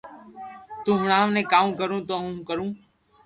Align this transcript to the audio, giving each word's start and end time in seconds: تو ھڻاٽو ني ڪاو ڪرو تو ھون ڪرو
تو 0.83 0.91
ھڻاٽو 1.01 1.29
ني 1.35 1.41
ڪاو 1.51 1.67
ڪرو 1.79 1.97
تو 2.07 2.15
ھون 2.21 2.35
ڪرو 2.47 2.65